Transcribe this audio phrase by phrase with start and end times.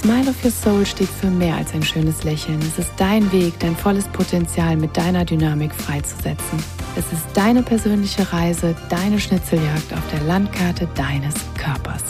[0.00, 2.60] Smile of Your Soul steht für mehr als ein schönes Lächeln.
[2.60, 6.62] Es ist dein Weg, dein volles Potenzial mit deiner Dynamik freizusetzen.
[6.94, 12.04] Es ist deine persönliche Reise, deine Schnitzeljagd auf der Landkarte deines Körpers.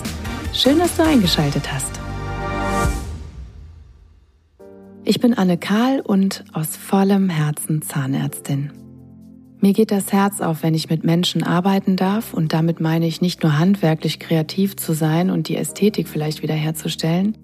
[0.52, 1.98] Schön, dass du eingeschaltet hast.
[5.04, 8.70] Ich bin Anne Kahl und aus vollem Herzen Zahnärztin.
[9.60, 13.22] Mir geht das Herz auf, wenn ich mit Menschen arbeiten darf und damit meine ich
[13.22, 17.36] nicht nur handwerklich kreativ zu sein und die Ästhetik vielleicht wiederherzustellen,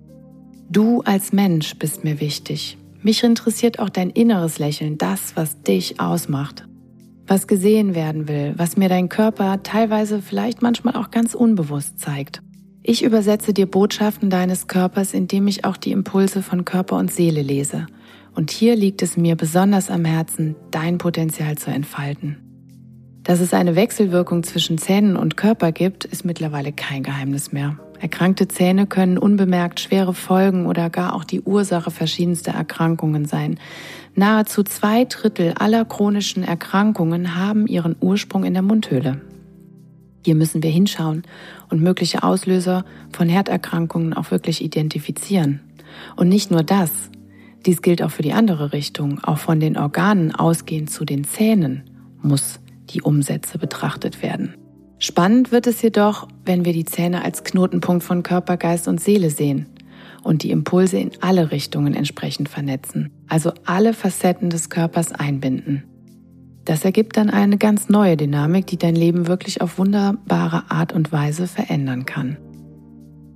[0.70, 2.78] Du als Mensch bist mir wichtig.
[3.02, 6.66] Mich interessiert auch dein inneres Lächeln, das, was dich ausmacht.
[7.26, 12.42] Was gesehen werden will, was mir dein Körper teilweise vielleicht manchmal auch ganz unbewusst zeigt.
[12.82, 17.40] Ich übersetze dir Botschaften deines Körpers, indem ich auch die Impulse von Körper und Seele
[17.40, 17.86] lese.
[18.34, 22.43] Und hier liegt es mir besonders am Herzen, dein Potenzial zu entfalten.
[23.24, 27.78] Dass es eine Wechselwirkung zwischen Zähnen und Körper gibt, ist mittlerweile kein Geheimnis mehr.
[27.98, 33.58] Erkrankte Zähne können unbemerkt schwere Folgen oder gar auch die Ursache verschiedenster Erkrankungen sein.
[34.14, 39.22] Nahezu zwei Drittel aller chronischen Erkrankungen haben ihren Ursprung in der Mundhöhle.
[40.22, 41.22] Hier müssen wir hinschauen
[41.70, 45.60] und mögliche Auslöser von Herzerkrankungen auch wirklich identifizieren.
[46.16, 46.90] Und nicht nur das,
[47.64, 51.84] dies gilt auch für die andere Richtung, auch von den Organen ausgehend zu den Zähnen
[52.20, 54.54] muss die Umsätze betrachtet werden.
[54.98, 59.30] Spannend wird es jedoch, wenn wir die Zähne als Knotenpunkt von Körper, Geist und Seele
[59.30, 59.66] sehen
[60.22, 65.84] und die Impulse in alle Richtungen entsprechend vernetzen, also alle Facetten des Körpers einbinden.
[66.64, 71.12] Das ergibt dann eine ganz neue Dynamik, die dein Leben wirklich auf wunderbare Art und
[71.12, 72.38] Weise verändern kann.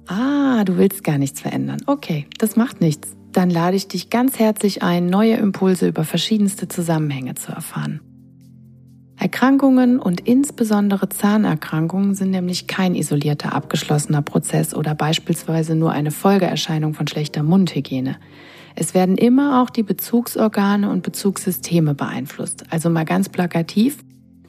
[0.07, 1.83] Ah, du willst gar nichts verändern.
[1.87, 3.15] Okay, das macht nichts.
[3.33, 8.01] Dann lade ich dich ganz herzlich ein, neue Impulse über verschiedenste Zusammenhänge zu erfahren.
[9.21, 16.95] Erkrankungen und insbesondere Zahnerkrankungen sind nämlich kein isolierter abgeschlossener Prozess oder beispielsweise nur eine Folgeerscheinung
[16.95, 18.17] von schlechter Mundhygiene.
[18.77, 22.65] Es werden immer auch die Bezugsorgane und Bezugssysteme beeinflusst.
[22.71, 23.99] Also mal ganz plakativ,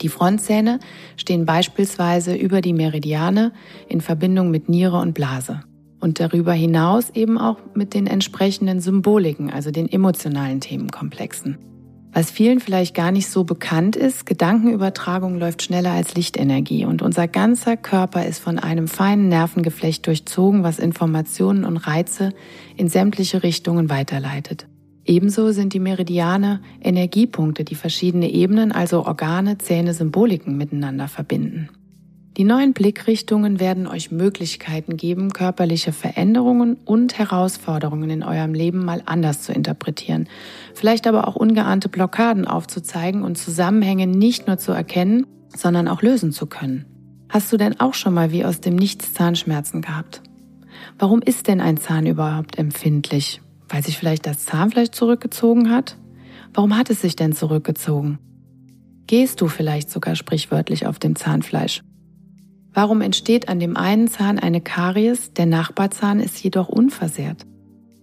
[0.02, 0.80] die Frontzähne
[1.18, 3.52] stehen beispielsweise über die Meridiane
[3.88, 5.62] in Verbindung mit Niere und Blase.
[6.00, 11.58] Und darüber hinaus eben auch mit den entsprechenden Symboliken, also den emotionalen Themenkomplexen.
[12.12, 17.28] Was vielen vielleicht gar nicht so bekannt ist, Gedankenübertragung läuft schneller als Lichtenergie und unser
[17.28, 22.34] ganzer Körper ist von einem feinen Nervengeflecht durchzogen, was Informationen und Reize
[22.76, 24.66] in sämtliche Richtungen weiterleitet.
[25.06, 31.70] Ebenso sind die Meridiane Energiepunkte, die verschiedene Ebenen, also Organe, Zähne, Symboliken miteinander verbinden.
[32.40, 39.04] Die neuen Blickrichtungen werden euch Möglichkeiten geben, körperliche Veränderungen und Herausforderungen in eurem Leben mal
[39.06, 40.30] anders zu interpretieren,
[40.74, 46.32] vielleicht aber auch ungeahnte Blockaden aufzuzeigen und Zusammenhänge nicht nur zu erkennen, sondern auch lösen
[46.32, 46.86] zu können.
[47.28, 50.22] Hast du denn auch schon mal wie aus dem Nichts Zahnschmerzen gehabt?
[50.98, 53.42] Warum ist denn ein Zahn überhaupt empfindlich?
[53.68, 55.98] Weil sich vielleicht das Zahnfleisch zurückgezogen hat?
[56.54, 58.18] Warum hat es sich denn zurückgezogen?
[59.08, 61.84] Gehst du vielleicht sogar sprichwörtlich auf dem Zahnfleisch?
[62.74, 67.46] Warum entsteht an dem einen Zahn eine Karies, der Nachbarzahn ist jedoch unversehrt?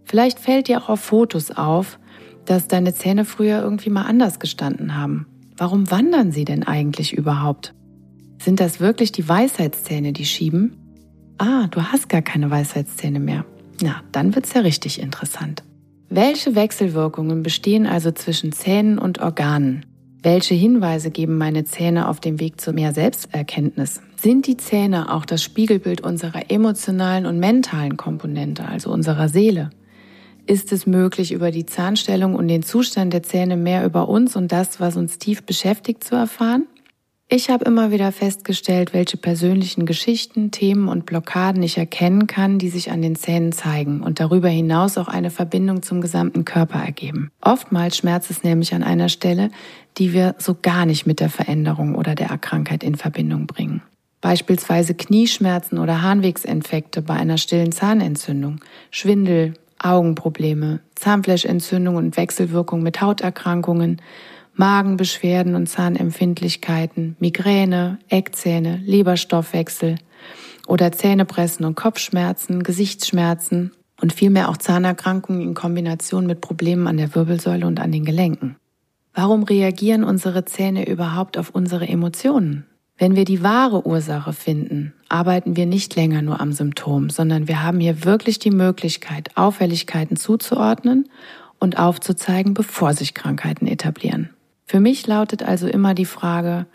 [0.04, 1.98] Vielleicht fällt dir auch auf Fotos auf,
[2.44, 5.26] dass deine Zähne früher irgendwie mal anders gestanden haben.
[5.56, 7.74] Warum wandern sie denn eigentlich überhaupt?
[8.40, 10.76] Sind das wirklich die Weisheitszähne, die schieben?
[11.38, 13.44] Ah, du hast gar keine Weisheitszähne mehr.
[13.82, 15.62] Na, dann wird's ja richtig interessant.
[16.08, 19.84] Welche Wechselwirkungen bestehen also zwischen Zähnen und Organen?
[20.22, 24.00] Welche Hinweise geben meine Zähne auf dem Weg zu mehr Selbsterkenntnis?
[24.16, 29.70] Sind die Zähne auch das Spiegelbild unserer emotionalen und mentalen Komponente, also unserer Seele?
[30.46, 34.52] Ist es möglich, über die Zahnstellung und den Zustand der Zähne mehr über uns und
[34.52, 36.66] das, was uns tief beschäftigt, zu erfahren?
[37.28, 42.68] Ich habe immer wieder festgestellt, welche persönlichen Geschichten, Themen und Blockaden ich erkennen kann, die
[42.68, 47.32] sich an den Zähnen zeigen und darüber hinaus auch eine Verbindung zum gesamten Körper ergeben.
[47.40, 49.50] Oftmals schmerzt es nämlich an einer Stelle,
[49.98, 53.82] die wir so gar nicht mit der Veränderung oder der Erkrankheit in Verbindung bringen.
[54.20, 58.60] Beispielsweise Knieschmerzen oder Harnwegsinfekte bei einer stillen Zahnentzündung,
[58.92, 64.00] Schwindel, Augenprobleme, Zahnfleischentzündung und Wechselwirkung mit Hauterkrankungen,
[64.56, 69.96] Magenbeschwerden und Zahnempfindlichkeiten, Migräne, Eckzähne, Leberstoffwechsel
[70.66, 77.14] oder Zähnepressen und Kopfschmerzen, Gesichtsschmerzen und vielmehr auch Zahnerkrankungen in Kombination mit Problemen an der
[77.14, 78.56] Wirbelsäule und an den Gelenken.
[79.14, 82.66] Warum reagieren unsere Zähne überhaupt auf unsere Emotionen?
[82.98, 87.62] Wenn wir die wahre Ursache finden, arbeiten wir nicht länger nur am Symptom, sondern wir
[87.62, 91.08] haben hier wirklich die Möglichkeit, Auffälligkeiten zuzuordnen
[91.58, 94.30] und aufzuzeigen, bevor sich Krankheiten etablieren.
[94.68, 96.66] Für mich lautet also immer die Frage,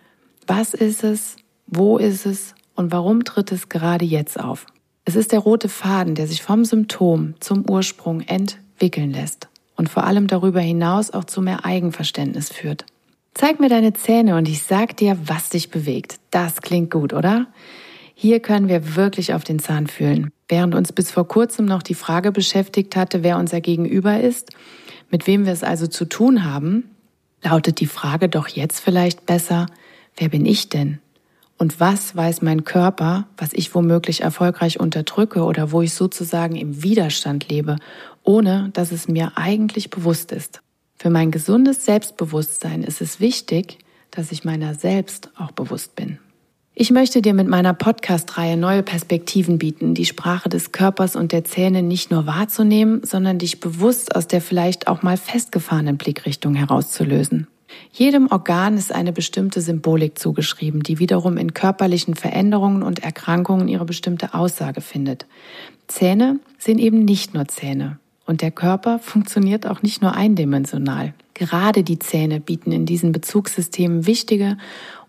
[0.48, 1.36] was ist es,
[1.68, 4.66] wo ist es und warum tritt es gerade jetzt auf?
[5.04, 10.06] Es ist der rote Faden, der sich vom Symptom zum Ursprung entwickeln lässt und vor
[10.06, 12.86] allem darüber hinaus auch zu mehr Eigenverständnis führt.
[13.34, 16.20] Zeig mir deine Zähne und ich sag dir, was dich bewegt.
[16.32, 17.48] Das klingt gut, oder?
[18.16, 20.32] Hier können wir wirklich auf den Zahn fühlen.
[20.48, 24.52] Während uns bis vor kurzem noch die Frage beschäftigt hatte, wer unser Gegenüber ist,
[25.10, 26.91] mit wem wir es also zu tun haben,
[27.44, 29.68] lautet die Frage doch jetzt vielleicht besser,
[30.18, 31.00] wer bin ich denn?
[31.58, 36.82] Und was weiß mein Körper, was ich womöglich erfolgreich unterdrücke oder wo ich sozusagen im
[36.82, 37.78] Widerstand lebe,
[38.24, 40.62] ohne dass es mir eigentlich bewusst ist?
[40.96, 43.78] Für mein gesundes Selbstbewusstsein ist es wichtig,
[44.10, 46.20] dass ich meiner selbst auch bewusst bin.
[46.74, 51.44] Ich möchte dir mit meiner Podcast-Reihe neue Perspektiven bieten, die Sprache des Körpers und der
[51.44, 57.48] Zähne nicht nur wahrzunehmen, sondern dich bewusst aus der vielleicht auch mal festgefahrenen Blickrichtung herauszulösen.
[57.92, 63.86] Jedem Organ ist eine bestimmte Symbolik zugeschrieben, die wiederum in körperlichen Veränderungen und Erkrankungen ihre
[63.86, 65.26] bestimmte Aussage findet.
[65.88, 68.00] Zähne sind eben nicht nur Zähne.
[68.26, 71.14] Und der Körper funktioniert auch nicht nur eindimensional.
[71.34, 74.58] Gerade die Zähne bieten in diesen Bezugssystemen wichtige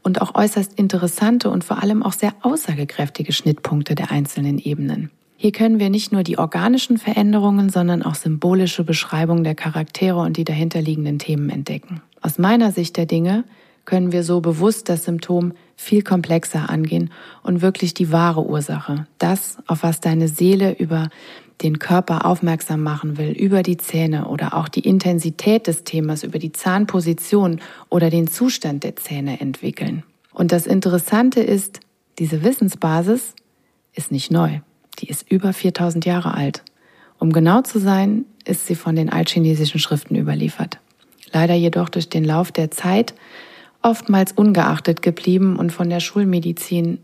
[0.03, 5.11] und auch äußerst interessante und vor allem auch sehr aussagekräftige Schnittpunkte der einzelnen Ebenen.
[5.37, 10.37] Hier können wir nicht nur die organischen Veränderungen, sondern auch symbolische Beschreibungen der Charaktere und
[10.37, 12.01] die dahinterliegenden Themen entdecken.
[12.21, 13.45] Aus meiner Sicht der Dinge
[13.85, 17.11] können wir so bewusst das Symptom viel komplexer angehen
[17.43, 21.11] und wirklich die wahre Ursache, das, auf was deine Seele über
[21.63, 26.39] den Körper aufmerksam machen will, über die Zähne oder auch die Intensität des Themas, über
[26.39, 30.03] die Zahnposition oder den Zustand der Zähne entwickeln.
[30.33, 31.81] Und das Interessante ist,
[32.19, 33.35] diese Wissensbasis
[33.95, 34.61] ist nicht neu.
[34.99, 36.63] Die ist über 4000 Jahre alt.
[37.19, 40.81] Um genau zu sein, ist sie von den altchinesischen Schriften überliefert
[41.33, 43.15] leider jedoch durch den Lauf der Zeit
[43.83, 46.99] oftmals ungeachtet geblieben und von der Schulmedizin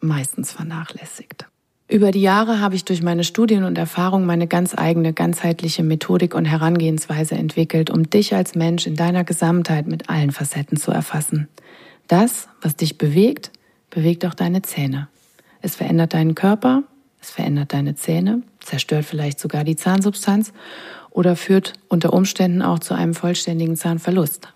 [0.00, 1.46] meistens vernachlässigt.
[1.86, 6.34] Über die Jahre habe ich durch meine Studien und Erfahrungen meine ganz eigene ganzheitliche Methodik
[6.34, 11.48] und Herangehensweise entwickelt, um dich als Mensch in deiner Gesamtheit mit allen Facetten zu erfassen.
[12.08, 13.52] Das, was dich bewegt,
[13.90, 15.08] bewegt auch deine Zähne.
[15.60, 16.84] Es verändert deinen Körper,
[17.20, 20.54] es verändert deine Zähne, zerstört vielleicht sogar die Zahnsubstanz
[21.10, 24.53] oder führt unter Umständen auch zu einem vollständigen Zahnverlust.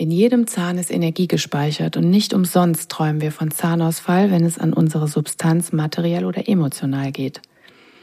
[0.00, 4.56] In jedem Zahn ist Energie gespeichert und nicht umsonst träumen wir von Zahnausfall, wenn es
[4.56, 7.42] an unsere Substanz materiell oder emotional geht.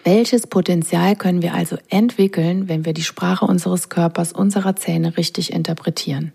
[0.04, 5.54] Welches Potenzial können wir also entwickeln, wenn wir die Sprache unseres Körpers, unserer Zähne richtig
[5.54, 6.34] interpretieren?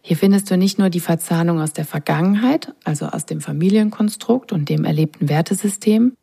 [0.00, 4.70] Hier findest du nicht nur die Verzahnung aus der Vergangenheit, also aus dem Familienkonstrukt und
[4.70, 6.14] dem erlebten Wertesystem,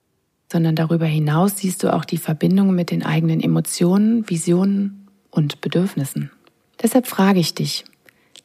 [0.51, 6.31] sondern darüber hinaus siehst du auch die Verbindung mit den eigenen Emotionen, Visionen und Bedürfnissen.
[6.81, 7.86] Deshalb frage ich dich,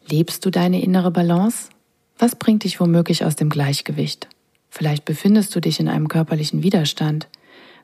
[0.09, 1.69] lebst du deine innere Balance?
[2.19, 4.29] Was bringt dich womöglich aus dem Gleichgewicht?
[4.69, 7.29] Vielleicht befindest du dich in einem körperlichen Widerstand.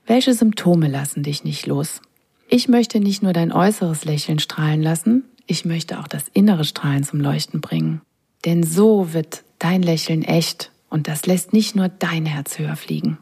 [0.07, 2.01] Welche Symptome lassen dich nicht los?
[2.49, 7.05] Ich möchte nicht nur dein äußeres Lächeln strahlen lassen, ich möchte auch das innere Strahlen
[7.05, 8.01] zum Leuchten bringen.
[8.45, 13.19] Denn so wird dein Lächeln echt und das lässt nicht nur dein Herz höher fliegen.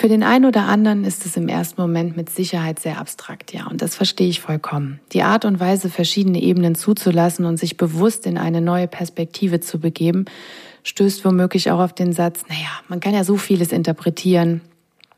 [0.00, 3.66] Für den einen oder anderen ist es im ersten Moment mit Sicherheit sehr abstrakt, ja,
[3.66, 4.98] und das verstehe ich vollkommen.
[5.12, 9.78] Die Art und Weise, verschiedene Ebenen zuzulassen und sich bewusst in eine neue Perspektive zu
[9.78, 10.24] begeben,
[10.84, 14.62] stößt womöglich auch auf den Satz, naja, man kann ja so vieles interpretieren,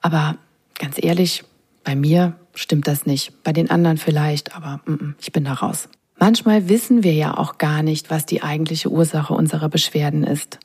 [0.01, 0.37] aber
[0.77, 1.45] ganz ehrlich,
[1.85, 5.53] bei mir stimmt das nicht, bei den anderen vielleicht, aber mm -mm, ich bin da
[5.53, 5.89] raus.
[6.19, 10.59] Manchmal wissen wir ja auch gar nicht, was die eigentliche Ursache unserer Beschwerden ist.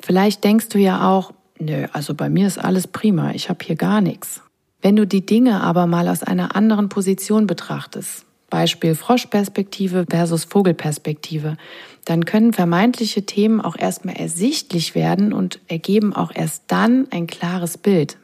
[0.00, 3.76] Vielleicht denkst du ja auch, Nö, also bei mir ist alles prima, ich habe hier
[3.76, 4.42] gar nichts.
[4.80, 11.56] Wenn du die Dinge aber mal aus einer anderen Position betrachtest, Beispiel Froschperspektive versus Vogelperspektive,
[12.04, 17.76] dann können vermeintliche Themen auch erstmal ersichtlich werden und ergeben auch erst dann ein klares
[17.76, 18.16] Bild.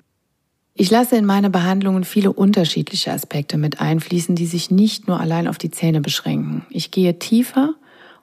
[0.77, 5.47] Ich lasse in meine Behandlungen viele unterschiedliche Aspekte mit einfließen, die sich nicht nur allein
[5.47, 6.67] auf die Zähne beschränken.
[6.71, 7.75] Ich gehe tiefer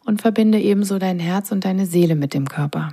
[0.05, 2.89] und verbinde ebenso dein Herz und deine Seele mit dem Körper.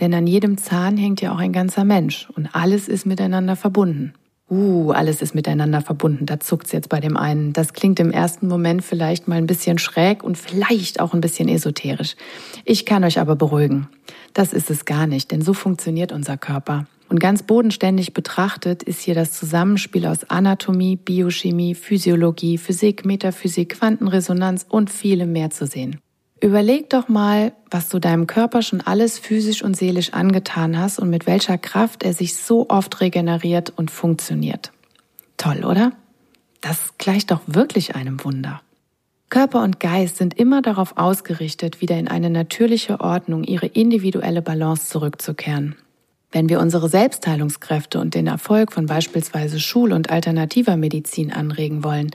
[0.00, 4.14] Denn an jedem Zahn hängt ja auch ein ganzer Mensch und alles ist miteinander verbunden.
[4.50, 6.24] Uh, alles ist miteinander verbunden.
[6.24, 7.52] Da zuckt's jetzt bei dem einen.
[7.52, 11.50] Das klingt im ersten Moment vielleicht mal ein bisschen schräg und vielleicht auch ein bisschen
[11.50, 12.16] esoterisch.
[12.64, 13.88] Ich kann euch aber beruhigen.
[14.32, 16.86] Das ist es gar nicht, denn so funktioniert unser Körper.
[17.10, 24.64] Und ganz bodenständig betrachtet ist hier das Zusammenspiel aus Anatomie, Biochemie, Physiologie, Physik, Metaphysik, Quantenresonanz
[24.68, 26.00] und vielem mehr zu sehen.
[26.40, 31.10] Überleg doch mal, was du deinem Körper schon alles physisch und seelisch angetan hast und
[31.10, 34.72] mit welcher Kraft er sich so oft regeneriert und funktioniert.
[35.36, 35.92] Toll, oder?
[36.60, 38.60] Das gleicht doch wirklich einem Wunder.
[39.30, 44.88] Körper und Geist sind immer darauf ausgerichtet, wieder in eine natürliche Ordnung, ihre individuelle Balance
[44.88, 45.76] zurückzukehren.
[46.30, 52.10] Wenn wir unsere Selbstheilungskräfte und den Erfolg von beispielsweise Schul- und alternativer Medizin anregen wollen,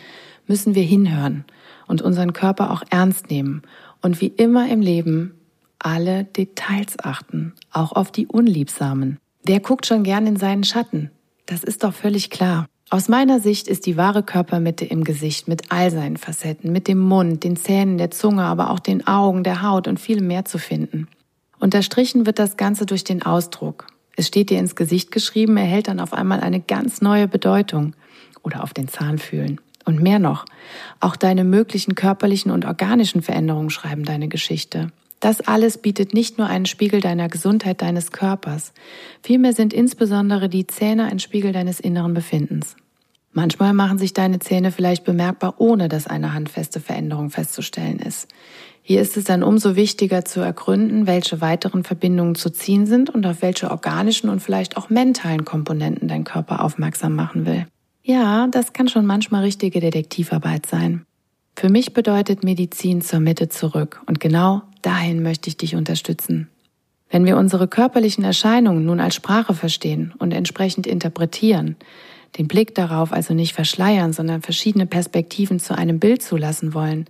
[0.48, 1.46] müssen wir hinhören
[1.88, 3.64] und unseren Körper auch ernst nehmen
[4.04, 5.34] und wie immer im Leben
[5.80, 9.18] alle Details achten, auch auf die unliebsamen.
[9.44, 11.10] Wer guckt schon gern in seinen Schatten?
[11.48, 12.68] Das ist doch völlig klar.
[12.90, 17.00] Aus meiner Sicht ist die wahre Körpermitte im Gesicht mit all seinen Facetten, mit dem
[17.00, 20.60] Mund, den Zähnen, der Zunge, aber auch den Augen, der Haut und viel mehr zu
[20.60, 21.08] finden.
[21.60, 23.88] Unterstrichen wird das Ganze durch den Ausdruck.
[24.16, 27.96] Es steht dir ins Gesicht geschrieben, erhält dann auf einmal eine ganz neue Bedeutung.
[28.44, 29.60] Oder auf den Zahn fühlen.
[29.86, 30.46] Und mehr noch,
[31.00, 34.92] auch deine möglichen körperlichen und organischen Veränderungen schreiben deine Geschichte.
[35.20, 38.74] Das alles bietet nicht nur einen Spiegel deiner Gesundheit deines Körpers,
[39.22, 42.76] vielmehr sind insbesondere die Zähne ein Spiegel deines inneren Befindens.
[43.32, 48.28] Manchmal machen sich deine Zähne vielleicht bemerkbar, ohne dass eine handfeste Veränderung festzustellen ist.
[48.84, 53.26] Hier ist es dann umso wichtiger zu ergründen, welche weiteren Verbindungen zu ziehen sind und
[53.26, 57.66] auf welche organischen und vielleicht auch mentalen Komponenten dein Körper aufmerksam machen will.
[58.04, 61.06] Ja, das kann schon manchmal richtige Detektivarbeit sein.
[61.56, 66.50] Für mich bedeutet Medizin zur Mitte zurück und genau dahin möchte ich dich unterstützen.
[67.10, 71.78] Wenn wir unsere körperlichen Erscheinungen nun als Sprache verstehen und entsprechend interpretieren,
[72.38, 77.06] den Blick darauf also nicht verschleiern, sondern verschiedene Perspektiven zu einem Bild zulassen wollen,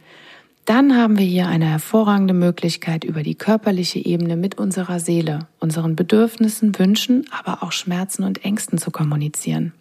[0.66, 5.96] dann haben wir hier eine hervorragende Möglichkeit, über die körperliche Ebene mit unserer Seele, unseren
[5.96, 9.74] Bedürfnissen, Wünschen, aber auch Schmerzen und Ängsten zu kommunizieren.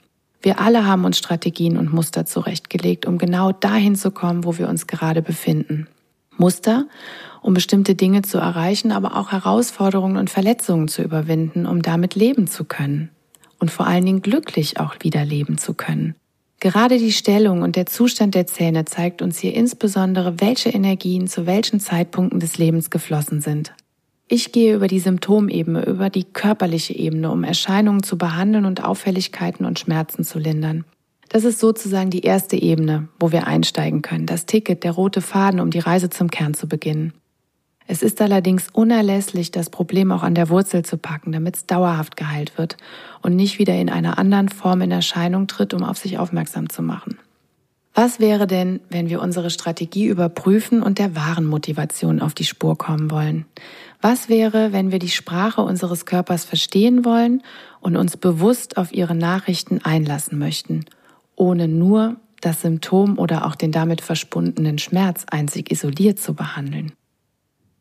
[0.43, 4.69] Wir alle haben uns Strategien und Muster zurechtgelegt, um genau dahin zu kommen, wo wir
[4.69, 5.87] uns gerade befinden.
[6.37, 6.87] Muster,
[7.43, 12.49] um bestimmte Dinge zu erreichen, aber auch Herausforderungen und Verletzungen zu überwinden, um damit leben
[12.49, 13.11] zu können.
[13.61, 16.17] Und vor allen Dingen glücklich auch wieder leben zu können.
[16.59, 21.47] Gerade die Stellung und der Zustand der Zähne zeigt uns hier insbesondere, welche Energien zu
[21.47, 23.73] welchen Zeitpunkten des Lebens geflossen sind.
[24.35, 29.67] Ich gehe über die Symptomebene, über die körperliche Ebene, um Erscheinungen zu behandeln und Auffälligkeiten
[29.67, 30.87] und Schmerzen zu lindern.
[31.29, 35.61] Das ist sozusagen die erste Ebene, wo wir einsteigen können, das Ticket, der rote Faden,
[35.61, 37.13] um die Reise zum Kern zu beginnen.
[37.87, 42.17] Es ist allerdings unerlässlich, das Problem auch an der Wurzel zu packen, damit es dauerhaft
[42.17, 42.79] geheilt wird
[43.21, 46.81] und nicht wieder in einer anderen Form in Erscheinung tritt, um auf sich aufmerksam zu
[46.81, 47.19] machen.
[47.95, 52.79] Was wäre denn, wenn wir unsere Strategie überprüfen und der wahren Motivation auf die Spur
[52.79, 53.45] kommen wollen?
[54.01, 57.43] Was wäre, wenn wir die Sprache unseres Körpers verstehen wollen
[57.81, 60.87] und uns bewusst auf ihre Nachrichten einlassen möchten,
[61.37, 66.93] ohne nur das Symptom oder auch den damit verbundenen Schmerz einzig isoliert zu behandeln?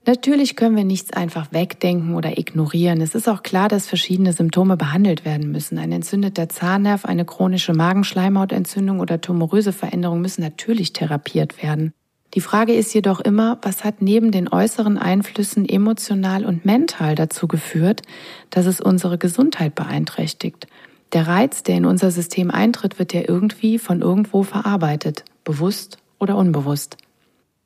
[0.05, 3.01] Natürlich können wir nichts einfach wegdenken oder ignorieren.
[3.01, 5.77] Es ist auch klar, dass verschiedene Symptome behandelt werden müssen.
[5.77, 11.93] Ein entzündeter Zahnnerv, eine chronische Magenschleimhautentzündung oder tumoröse Veränderungen müssen natürlich therapiert werden.
[12.33, 17.47] Die Frage ist jedoch immer, was hat neben den äußeren Einflüssen emotional und mental dazu
[17.47, 18.01] geführt,
[18.49, 20.65] dass es unsere Gesundheit beeinträchtigt?
[21.13, 26.37] Der Reiz, der in unser System eintritt, wird ja irgendwie von irgendwo verarbeitet, bewusst oder
[26.37, 26.97] unbewusst.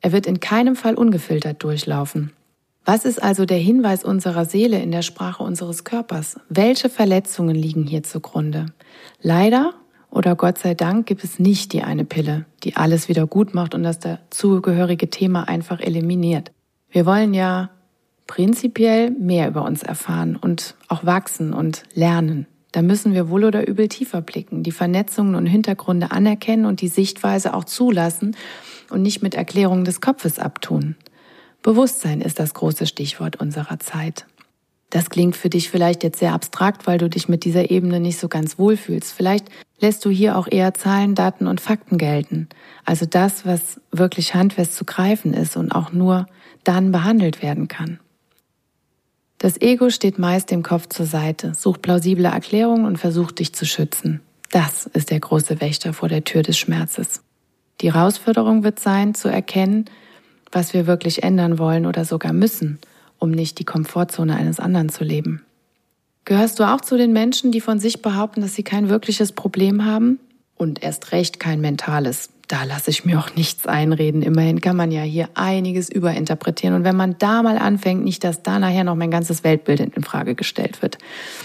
[0.05, 2.31] Er wird in keinem Fall ungefiltert durchlaufen.
[2.85, 6.39] Was ist also der Hinweis unserer Seele in der Sprache unseres Körpers?
[6.47, 8.67] Welche Verletzungen liegen hier zugrunde?
[9.23, 9.73] Leider
[10.11, 13.73] oder Gott sei Dank gibt es nicht die eine Pille, die alles wieder gut macht
[13.73, 16.51] und das dazugehörige Thema einfach eliminiert.
[16.91, 17.71] Wir wollen ja
[18.27, 22.45] prinzipiell mehr über uns erfahren und auch wachsen und lernen.
[22.73, 26.89] Da müssen wir wohl oder übel tiefer blicken, die Vernetzungen und Hintergründe anerkennen und die
[26.89, 28.35] Sichtweise auch zulassen
[28.91, 30.95] und nicht mit Erklärungen des Kopfes abtun.
[31.61, 34.25] Bewusstsein ist das große Stichwort unserer Zeit.
[34.89, 38.19] Das klingt für dich vielleicht jetzt sehr abstrakt, weil du dich mit dieser Ebene nicht
[38.19, 39.11] so ganz wohlfühlst.
[39.11, 39.49] Vielleicht
[39.79, 42.47] lässt du hier auch eher Zahlen, Daten und Fakten gelten.
[42.85, 46.27] Also das, was wirklich handfest zu greifen ist und auch nur
[46.63, 47.99] dann behandelt werden kann.
[49.37, 53.65] Das Ego steht meist dem Kopf zur Seite, sucht plausible Erklärungen und versucht dich zu
[53.65, 54.21] schützen.
[54.51, 57.24] Das ist der große Wächter vor der Tür des Schmerzes.
[57.81, 59.85] Die Herausforderung wird sein, zu erkennen,
[60.51, 62.79] was wir wirklich ändern wollen oder sogar müssen,
[63.19, 65.43] um nicht die Komfortzone eines anderen zu leben.
[66.23, 69.85] Gehörst du auch zu den Menschen, die von sich behaupten, dass sie kein wirkliches Problem
[69.85, 70.19] haben?
[70.57, 72.29] Und erst recht kein mentales.
[72.47, 74.21] Da lasse ich mir auch nichts einreden.
[74.21, 76.75] Immerhin kann man ja hier einiges überinterpretieren.
[76.75, 80.03] Und wenn man da mal anfängt, nicht, dass da nachher noch mein ganzes Weltbild in
[80.03, 80.97] Frage gestellt wird.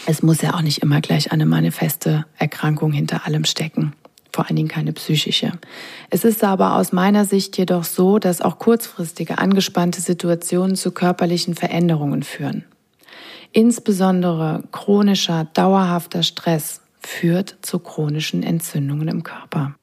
[0.07, 3.95] Es muss ja auch nicht immer gleich eine manifeste Erkrankung hinter allem stecken.
[4.33, 5.53] Vor allen Dingen keine psychische.
[6.11, 11.55] Es ist aber aus meiner Sicht jedoch so, dass auch kurzfristige angespannte Situationen zu körperlichen
[11.55, 12.65] Veränderungen führen.
[13.53, 19.75] Insbesondere chronischer, dauerhafter Stress führt zu chronischen Entzündungen im Körper.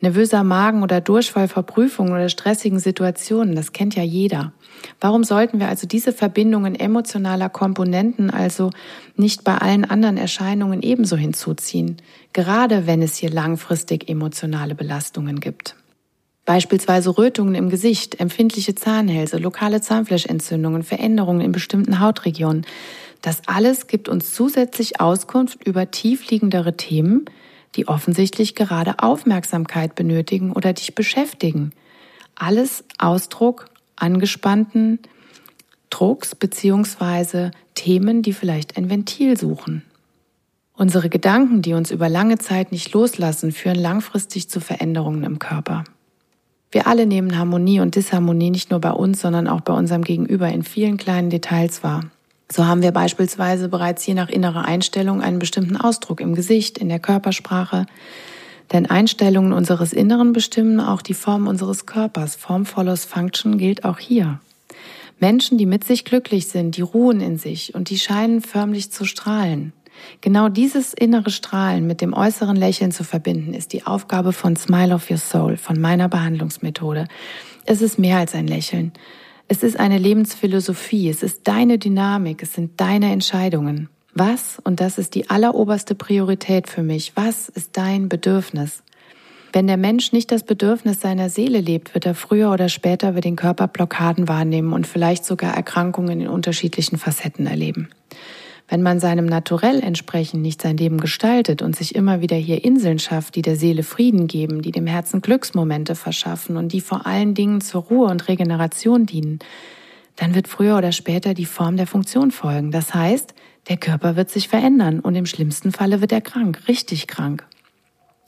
[0.00, 4.52] Nervöser Magen oder Durchfall vor Prüfungen oder stressigen Situationen, das kennt ja jeder.
[5.00, 8.70] Warum sollten wir also diese Verbindungen emotionaler Komponenten also
[9.16, 11.96] nicht bei allen anderen Erscheinungen ebenso hinzuziehen,
[12.32, 15.74] gerade wenn es hier langfristig emotionale Belastungen gibt?
[16.44, 22.64] Beispielsweise Rötungen im Gesicht, empfindliche Zahnhälse, lokale Zahnfleischentzündungen, Veränderungen in bestimmten Hautregionen.
[23.20, 27.24] Das alles gibt uns zusätzlich Auskunft über tiefliegendere Themen,
[27.76, 31.72] die offensichtlich gerade Aufmerksamkeit benötigen oder dich beschäftigen.
[32.34, 35.00] Alles Ausdruck angespannten
[35.90, 39.84] Drucks beziehungsweise Themen, die vielleicht ein Ventil suchen.
[40.74, 45.84] Unsere Gedanken, die uns über lange Zeit nicht loslassen, führen langfristig zu Veränderungen im Körper.
[46.70, 50.48] Wir alle nehmen Harmonie und Disharmonie nicht nur bei uns, sondern auch bei unserem Gegenüber
[50.48, 52.04] in vielen kleinen Details wahr.
[52.50, 56.88] So haben wir beispielsweise bereits je nach innerer Einstellung einen bestimmten Ausdruck im Gesicht, in
[56.88, 57.86] der Körpersprache.
[58.72, 62.36] Denn Einstellungen unseres Inneren bestimmen auch die Form unseres Körpers.
[62.36, 64.40] Form follows Function gilt auch hier.
[65.20, 69.04] Menschen, die mit sich glücklich sind, die ruhen in sich und die scheinen förmlich zu
[69.04, 69.72] strahlen.
[70.20, 74.94] Genau dieses innere Strahlen mit dem äußeren Lächeln zu verbinden, ist die Aufgabe von Smile
[74.94, 77.08] of Your Soul, von meiner Behandlungsmethode.
[77.64, 78.92] Es ist mehr als ein Lächeln.
[79.50, 83.88] Es ist eine Lebensphilosophie, es ist deine Dynamik, es sind deine Entscheidungen.
[84.12, 88.82] Was, und das ist die alleroberste Priorität für mich, was ist dein Bedürfnis?
[89.54, 93.22] Wenn der Mensch nicht das Bedürfnis seiner Seele lebt, wird er früher oder später über
[93.22, 97.88] den Körper Blockaden wahrnehmen und vielleicht sogar Erkrankungen in unterschiedlichen Facetten erleben.
[98.68, 102.98] Wenn man seinem Naturell entsprechend nicht sein Leben gestaltet und sich immer wieder hier Inseln
[102.98, 107.34] schafft, die der Seele Frieden geben, die dem Herzen Glücksmomente verschaffen und die vor allen
[107.34, 109.38] Dingen zur Ruhe und Regeneration dienen,
[110.16, 112.70] dann wird früher oder später die Form der Funktion folgen.
[112.70, 113.34] Das heißt,
[113.68, 117.46] der Körper wird sich verändern und im schlimmsten Falle wird er krank, richtig krank.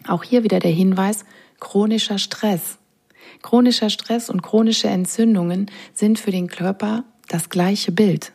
[0.09, 1.27] Auch hier wieder der Hinweis,
[1.59, 2.79] chronischer Stress.
[3.43, 8.33] Chronischer Stress und chronische Entzündungen sind für den Körper das gleiche Bild.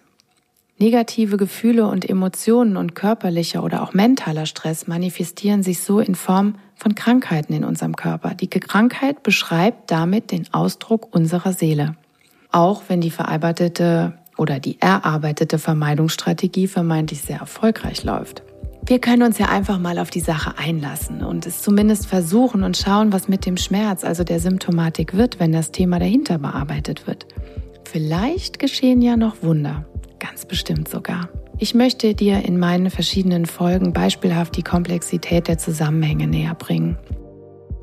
[0.77, 6.55] Negative Gefühle und Emotionen und körperlicher oder auch mentaler Stress manifestieren sich so in Form
[6.75, 8.33] von Krankheiten in unserem Körper.
[8.33, 11.95] Die Krankheit beschreibt damit den Ausdruck unserer Seele.
[12.51, 18.43] Auch wenn die verarbeitete oder die erarbeitete Vermeidungsstrategie vermeintlich sehr erfolgreich läuft.
[18.85, 22.75] Wir können uns ja einfach mal auf die Sache einlassen und es zumindest versuchen und
[22.75, 27.25] schauen, was mit dem Schmerz, also der Symptomatik wird, wenn das Thema dahinter bearbeitet wird.
[27.85, 29.85] Vielleicht geschehen ja noch Wunder.
[30.27, 31.29] Ganz bestimmt sogar.
[31.59, 36.97] Ich möchte dir in meinen verschiedenen Folgen beispielhaft die Komplexität der Zusammenhänge näher bringen.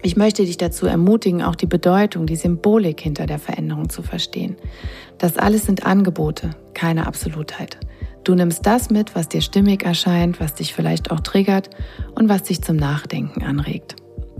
[0.02, 4.56] Ich möchte dich dazu ermutigen, auch die Bedeutung, die Symbolik hinter der Veränderung zu verstehen.
[5.18, 7.78] Das alles sind Angebote, keine Absolutheit.
[8.24, 11.70] Du nimmst das mit, was dir stimmig erscheint, was dich vielleicht auch triggert
[12.16, 13.94] und was dich zum Nachdenken anregt.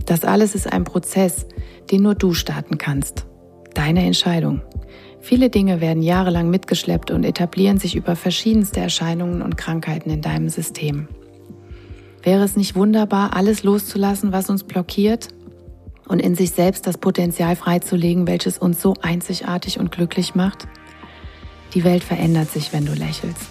[0.05, 1.47] Das alles ist ein Prozess,
[1.89, 3.25] den nur du starten kannst.
[3.73, 4.61] Deine Entscheidung.
[5.23, 10.49] Viele Dinge werden jahrelang mitgeschleppt und etablieren sich über verschiedenste Erscheinungen und Krankheiten in deinem
[10.49, 11.07] System.
[12.21, 15.29] Wäre es nicht wunderbar, alles loszulassen, was uns blockiert
[16.09, 20.67] und in sich selbst das Potenzial freizulegen, welches uns so einzigartig und glücklich macht?
[21.73, 23.47] Die Welt verändert sich, wenn du lächelst.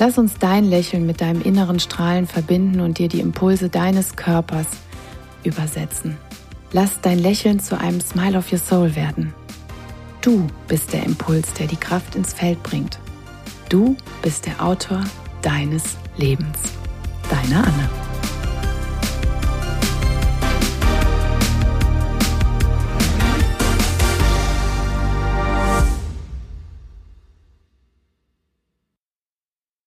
[0.00, 4.66] Lass uns dein Lächeln mit deinem inneren Strahlen verbinden und dir die Impulse deines Körpers
[5.44, 6.16] übersetzen.
[6.72, 9.32] Lass dein Lächeln zu einem Smile of Your Soul werden.
[10.20, 12.98] Du bist der Impuls, der die Kraft ins Feld bringt.
[13.68, 15.04] Du bist der Autor
[15.42, 16.58] deines Lebens.
[17.30, 17.97] Deine Anne.